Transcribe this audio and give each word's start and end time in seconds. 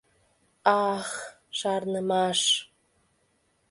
Ах, 0.89 1.11
шарнымаш! 1.59 2.41